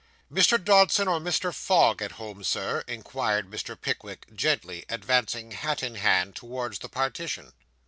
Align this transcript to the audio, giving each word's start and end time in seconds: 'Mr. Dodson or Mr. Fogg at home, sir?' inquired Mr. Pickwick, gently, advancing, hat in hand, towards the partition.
'Mr. 0.33 0.57
Dodson 0.57 1.07
or 1.07 1.19
Mr. 1.19 1.53
Fogg 1.53 2.01
at 2.01 2.13
home, 2.13 2.43
sir?' 2.43 2.83
inquired 2.87 3.47
Mr. 3.51 3.79
Pickwick, 3.79 4.25
gently, 4.33 4.83
advancing, 4.89 5.51
hat 5.51 5.83
in 5.83 5.93
hand, 5.93 6.35
towards 6.35 6.79
the 6.79 6.89
partition. 6.89 7.53